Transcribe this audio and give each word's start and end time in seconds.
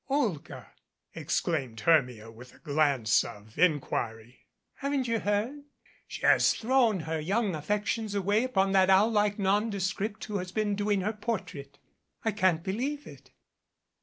"Olga!" 0.09 0.71
exclaimed 1.13 1.79
Hermia 1.81 2.31
with 2.31 2.55
a 2.55 2.57
glance 2.57 3.23
of 3.23 3.55
inquiry. 3.59 4.47
"Haven't 4.77 5.07
you 5.07 5.19
heard? 5.19 5.65
She 6.07 6.23
has 6.23 6.55
thrown 6.55 7.01
her 7.01 7.19
young 7.19 7.53
af 7.53 7.67
fections 7.67 8.15
away 8.15 8.43
upon 8.43 8.71
that 8.71 8.89
owl 8.89 9.11
like 9.11 9.37
nondescript 9.37 10.25
who 10.25 10.37
has 10.39 10.51
been 10.51 10.73
doing 10.73 11.01
her 11.01 11.13
portrait." 11.13 11.77
"I 12.25 12.31
can't 12.31 12.63
believe 12.63 13.05
it." 13.05 13.29